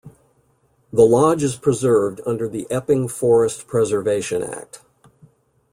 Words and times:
The 0.91 1.05
lodge 1.05 1.43
is 1.43 1.55
preserved 1.55 2.21
under 2.25 2.49
the 2.49 2.65
Epping 2.71 3.07
Forest 3.07 3.67
Preservation 3.67 4.41
Act. 4.41 4.81